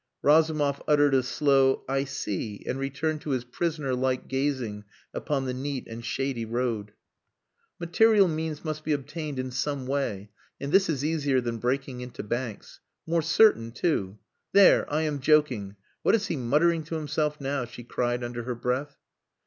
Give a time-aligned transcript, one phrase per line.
[0.23, 5.53] Razumov uttered a slow "I see," and returned to his prisoner like gazing upon the
[5.53, 6.93] neat and shady road.
[7.79, 12.23] "Material means must be obtained in some way, and this is easier than breaking into
[12.23, 12.79] banks.
[13.05, 14.17] More certain too.
[14.53, 14.91] There!
[14.91, 15.75] I am joking....
[16.01, 18.97] What is he muttering to himself now?" she cried under her breath.